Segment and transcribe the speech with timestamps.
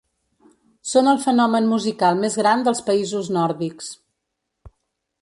[0.91, 3.95] Són el fenomen musical més gran dels països nòrdics.